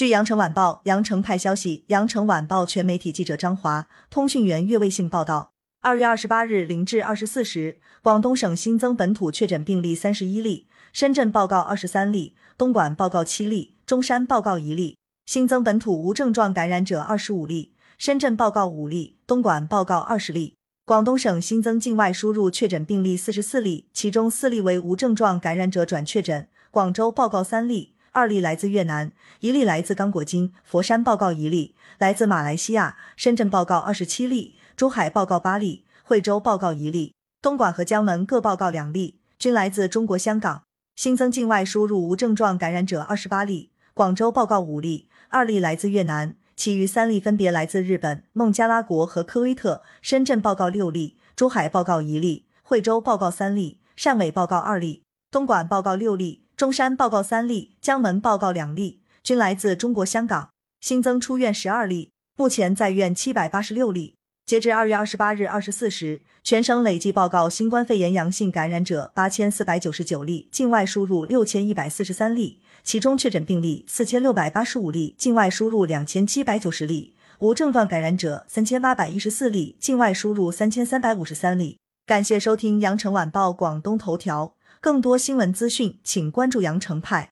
[0.00, 5.52] 据羊城晚报羊城派消息，羊城晚报全媒体记者张华，通讯员岳卫信报道。
[5.82, 14.96] 二月二十八日零至二十四时，广东省新增本土确诊病例三十一例，深圳报告二十三例，东莞报告七例，中山报告一例。
[15.26, 20.54] 新增本土无症状感染者二十五例，深圳报告五例，东莞报告二十例。
[20.86, 26.48] 广东省新增境外输入确诊病例四十四例，其中四例为无症状感染者转确诊。
[26.70, 32.96] 广州报告三例，二例来自越南，一例来自刚果金，佛山报告一例，来自马来西亚。
[33.16, 40.62] 深圳报告二十七例，珠海报告八例，惠州报告一例，东莞和江门各报告两例，均来自中国香港。
[40.96, 46.34] 新增境外输入无症状感染者二十八例，广州报告五例，二例来自越南。
[46.56, 49.82] 其余三例分别来自日本、孟加拉国和科威特。
[50.02, 60.50] 深圳报告六例，珠海报告一例，惠州报告三例，汕尾报告二例，东莞报告六例，中山报告三例，江门报告两例，均来自中国香港。
[60.82, 64.14] 新增出院十二例，目前在院七百八十六例。
[64.44, 72.60] 截至二月二十八日二十四时，全省累计报告新冠肺炎阳性感染者八千四百九十九例，境外输入六千一百四十三例。
[72.84, 81.78] 其中确诊病例四千六百八十五例，境外输入两千七百九十例；无症状感染者三千八百一十四例，境外输入三千三百五十三例。
[82.04, 84.52] 感谢收听羊城晚报广东头条，
[84.82, 87.30] 更多新闻资讯，请关注羊城派。